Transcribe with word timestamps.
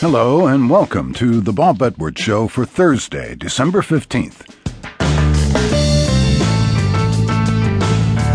Hello, 0.00 0.46
and 0.46 0.70
welcome 0.70 1.12
to 1.12 1.42
the 1.42 1.52
Bob 1.52 1.82
Edwards 1.82 2.18
Show 2.18 2.48
for 2.48 2.64
Thursday, 2.64 3.34
December 3.34 3.82
15th. 3.82 4.46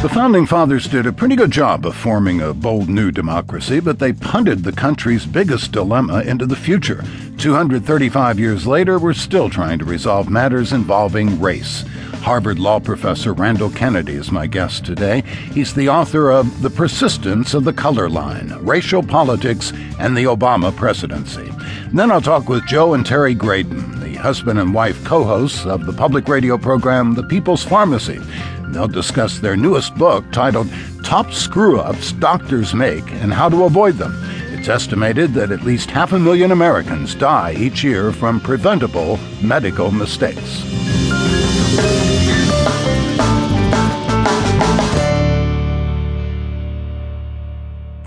The 0.00 0.08
Founding 0.08 0.46
Fathers 0.46 0.88
did 0.88 1.06
a 1.06 1.12
pretty 1.12 1.36
good 1.36 1.50
job 1.50 1.84
of 1.84 1.94
forming 1.94 2.40
a 2.40 2.54
bold 2.54 2.88
new 2.88 3.10
democracy, 3.10 3.78
but 3.78 3.98
they 3.98 4.14
punted 4.14 4.64
the 4.64 4.72
country's 4.72 5.26
biggest 5.26 5.72
dilemma 5.72 6.22
into 6.22 6.46
the 6.46 6.56
future. 6.56 7.04
235 7.36 8.40
years 8.40 8.66
later, 8.66 8.98
we're 8.98 9.12
still 9.12 9.50
trying 9.50 9.78
to 9.80 9.84
resolve 9.84 10.30
matters 10.30 10.72
involving 10.72 11.38
race. 11.38 11.84
Harvard 12.20 12.58
law 12.58 12.78
professor 12.78 13.32
Randall 13.32 13.70
Kennedy 13.70 14.12
is 14.12 14.30
my 14.30 14.46
guest 14.46 14.84
today. 14.84 15.22
He's 15.52 15.72
the 15.74 15.88
author 15.88 16.30
of 16.30 16.62
The 16.62 16.70
Persistence 16.70 17.54
of 17.54 17.64
the 17.64 17.72
Color 17.72 18.10
Line 18.10 18.54
Racial 18.60 19.02
Politics 19.02 19.72
and 19.98 20.16
the 20.16 20.24
Obama 20.24 20.74
Presidency. 20.74 21.50
then 21.92 22.10
I'll 22.10 22.20
talk 22.20 22.48
with 22.48 22.66
Joe 22.66 22.92
and 22.94 23.06
Terry 23.06 23.34
Graedon, 23.34 24.00
the 24.00 24.14
husband 24.14 24.58
and 24.58 24.74
wife 24.74 25.02
co 25.04 25.24
hosts 25.24 25.64
of 25.64 25.86
the 25.86 25.94
public 25.94 26.28
radio 26.28 26.58
program 26.58 27.14
The 27.14 27.24
People's 27.24 27.64
Pharmacy. 27.64 28.20
They'll 28.68 28.86
discuss 28.86 29.38
their 29.38 29.56
newest 29.56 29.94
book 29.96 30.30
titled 30.30 30.68
Top 31.02 31.32
Screw 31.32 31.80
Ups 31.80 32.12
Doctors 32.12 32.74
Make 32.74 33.10
and 33.14 33.32
How 33.32 33.48
to 33.48 33.64
Avoid 33.64 33.94
Them. 33.94 34.14
It's 34.52 34.68
estimated 34.68 35.32
that 35.34 35.50
at 35.50 35.62
least 35.62 35.90
half 35.90 36.12
a 36.12 36.18
million 36.18 36.52
Americans 36.52 37.14
die 37.14 37.54
each 37.54 37.82
year 37.82 38.12
from 38.12 38.40
preventable 38.40 39.18
medical 39.42 39.90
mistakes. 39.90 40.89
Música 41.20 42.49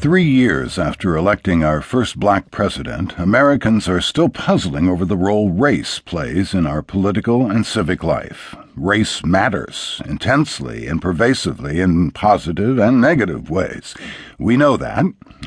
Three 0.04 0.26
years 0.26 0.78
after 0.78 1.16
electing 1.16 1.64
our 1.64 1.80
first 1.80 2.20
black 2.20 2.52
president, 2.52 3.18
Americans 3.18 3.88
are 3.88 4.02
still 4.02 4.28
puzzling 4.28 4.90
over 4.90 5.06
the 5.06 5.16
role 5.16 5.50
race 5.50 6.00
plays 6.00 6.54
in 6.54 6.68
our 6.68 6.82
political 6.82 7.50
and 7.50 7.66
civic 7.66 8.04
life. 8.04 8.54
Race 8.76 9.23
matters 9.23 10.02
intensely 10.04 10.88
and 10.88 11.02
pervasively 11.02 11.80
in 11.80 12.12
positive 12.12 12.80
and 12.80 13.00
negative 13.00 13.50
ways. 13.50 13.95
We 14.38 14.58
know 14.58 14.76
that. 14.76 15.06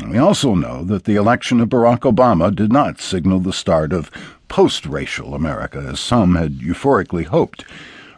We 0.08 0.16
also 0.16 0.54
know 0.54 0.84
that 0.84 1.04
the 1.04 1.16
election 1.16 1.60
of 1.60 1.68
Barack 1.68 2.10
Obama 2.10 2.50
did 2.56 2.72
not 2.72 2.98
signal 2.98 3.40
the 3.40 3.52
start 3.52 3.92
of 3.92 4.10
post 4.48 4.86
racial 4.86 5.34
America, 5.34 5.84
as 5.86 6.00
some 6.00 6.34
had 6.34 6.60
euphorically 6.60 7.26
hoped. 7.26 7.66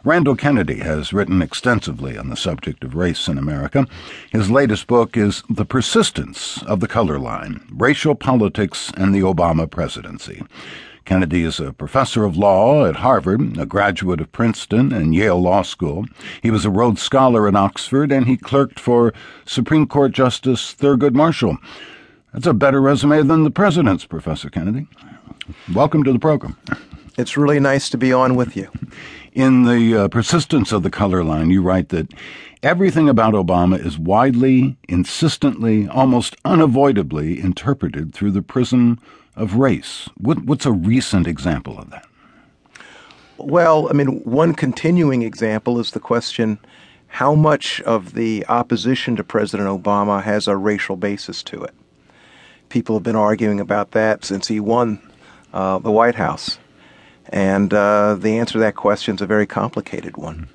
Randall 0.05 0.37
Kennedy 0.37 0.79
has 0.79 1.11
written 1.11 1.41
extensively 1.41 2.17
on 2.17 2.29
the 2.29 2.37
subject 2.37 2.85
of 2.85 2.95
race 2.95 3.27
in 3.27 3.37
America. 3.37 3.85
His 4.31 4.49
latest 4.49 4.87
book 4.87 5.17
is 5.17 5.43
The 5.49 5.65
Persistence 5.65 6.63
of 6.63 6.79
the 6.79 6.87
Color 6.87 7.19
Line 7.19 7.67
Racial 7.69 8.15
Politics 8.15 8.93
and 8.95 9.13
the 9.13 9.19
Obama 9.19 9.69
Presidency. 9.69 10.41
Kennedy 11.03 11.43
is 11.43 11.59
a 11.59 11.73
professor 11.73 12.23
of 12.23 12.37
law 12.37 12.85
at 12.85 12.97
Harvard, 12.97 13.57
a 13.57 13.65
graduate 13.65 14.21
of 14.21 14.31
Princeton 14.31 14.93
and 14.93 15.13
Yale 15.13 15.41
Law 15.41 15.63
School. 15.63 16.05
He 16.41 16.51
was 16.51 16.63
a 16.63 16.69
Rhodes 16.69 17.01
Scholar 17.01 17.47
at 17.47 17.55
Oxford, 17.55 18.11
and 18.11 18.25
he 18.25 18.37
clerked 18.37 18.79
for 18.79 19.13
Supreme 19.45 19.85
Court 19.85 20.13
Justice 20.13 20.73
Thurgood 20.73 21.13
Marshall. 21.13 21.57
That's 22.31 22.47
a 22.47 22.53
better 22.53 22.79
resume 22.79 23.23
than 23.23 23.43
the 23.43 23.51
president's, 23.51 24.05
Professor 24.05 24.49
Kennedy. 24.49 24.87
Welcome 25.73 26.03
to 26.05 26.13
the 26.13 26.19
program. 26.19 26.55
It's 27.17 27.35
really 27.35 27.59
nice 27.59 27.89
to 27.89 27.97
be 27.97 28.13
on 28.13 28.35
with 28.35 28.55
you. 28.55 28.69
In 29.39 29.63
the 29.63 29.95
uh, 29.95 30.07
persistence 30.09 30.73
of 30.73 30.83
the 30.83 30.89
color 30.89 31.23
line, 31.23 31.49
you 31.49 31.61
write 31.61 31.87
that 31.89 32.13
everything 32.61 33.07
about 33.07 33.35
Obama 33.35 33.79
is 33.79 33.97
widely, 33.97 34.75
insistently, 34.89 35.87
almost 35.87 36.35
unavoidably 36.43 37.39
interpreted 37.39 38.13
through 38.13 38.31
the 38.31 38.41
prism 38.41 38.99
of 39.37 39.55
race. 39.55 40.09
What, 40.17 40.43
what's 40.43 40.65
a 40.65 40.73
recent 40.73 41.25
example 41.25 41.79
of 41.79 41.89
that? 41.89 42.05
Well, 43.37 43.87
I 43.89 43.93
mean, 43.93 44.19
one 44.25 44.53
continuing 44.55 45.21
example 45.21 45.79
is 45.79 45.91
the 45.91 46.01
question 46.01 46.59
how 47.07 47.33
much 47.33 47.79
of 47.83 48.15
the 48.15 48.45
opposition 48.49 49.15
to 49.15 49.23
President 49.23 49.69
Obama 49.69 50.21
has 50.21 50.49
a 50.49 50.57
racial 50.57 50.97
basis 50.97 51.43
to 51.43 51.63
it? 51.63 51.73
People 52.67 52.97
have 52.97 53.03
been 53.03 53.15
arguing 53.15 53.61
about 53.61 53.91
that 53.91 54.25
since 54.25 54.49
he 54.49 54.59
won 54.59 55.01
uh, 55.53 55.79
the 55.79 55.91
White 55.91 56.15
House. 56.15 56.58
And 57.29 57.73
uh, 57.73 58.15
the 58.15 58.37
answer 58.37 58.53
to 58.53 58.59
that 58.59 58.75
question 58.75 59.15
is 59.15 59.21
a 59.21 59.27
very 59.27 59.45
complicated 59.45 60.17
one. 60.17 60.49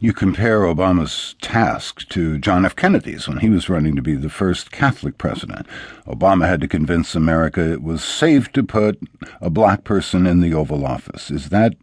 You 0.00 0.12
compare 0.12 0.60
Obama's 0.60 1.34
task 1.40 2.08
to 2.10 2.38
John 2.38 2.64
F. 2.64 2.76
Kennedy's 2.76 3.28
when 3.28 3.38
he 3.38 3.50
was 3.50 3.68
running 3.68 3.96
to 3.96 4.02
be 4.02 4.14
the 4.14 4.28
first 4.30 4.70
Catholic 4.70 5.18
president. 5.18 5.66
Obama 6.06 6.46
had 6.46 6.60
to 6.60 6.68
convince 6.68 7.14
America 7.14 7.72
it 7.72 7.82
was 7.82 8.02
safe 8.02 8.52
to 8.52 8.62
put 8.62 9.00
a 9.40 9.50
black 9.50 9.84
person 9.84 10.26
in 10.26 10.40
the 10.40 10.54
Oval 10.54 10.86
Office. 10.86 11.30
Is 11.30 11.48
that 11.48 11.74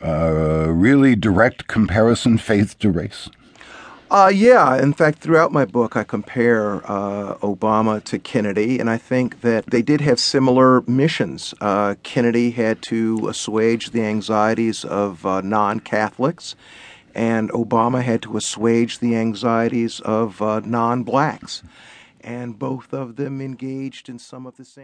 a 0.00 0.72
really 0.72 1.14
direct 1.14 1.66
comparison, 1.66 2.38
faith 2.38 2.78
to 2.78 2.90
race? 2.90 3.28
Uh, 4.14 4.28
yeah, 4.32 4.80
in 4.80 4.92
fact, 4.92 5.18
throughout 5.18 5.50
my 5.50 5.64
book, 5.64 5.96
I 5.96 6.04
compare 6.04 6.76
uh, 6.88 7.34
Obama 7.38 8.00
to 8.04 8.16
Kennedy, 8.16 8.78
and 8.78 8.88
I 8.88 8.96
think 8.96 9.40
that 9.40 9.66
they 9.66 9.82
did 9.82 10.00
have 10.02 10.20
similar 10.20 10.82
missions. 10.82 11.52
Uh, 11.60 11.96
Kennedy 12.04 12.52
had 12.52 12.80
to 12.82 13.26
assuage 13.28 13.90
the 13.90 14.04
anxieties 14.04 14.84
of 14.84 15.26
uh, 15.26 15.40
non 15.40 15.80
Catholics, 15.80 16.54
and 17.12 17.50
Obama 17.50 18.04
had 18.04 18.22
to 18.22 18.36
assuage 18.36 19.00
the 19.00 19.16
anxieties 19.16 19.98
of 19.98 20.40
uh, 20.40 20.60
non 20.60 21.02
blacks. 21.02 21.64
And 22.20 22.56
both 22.56 22.94
of 22.94 23.16
them 23.16 23.40
engaged 23.40 24.08
in 24.08 24.20
some 24.20 24.46
of 24.46 24.56
the 24.56 24.64
same. 24.64 24.82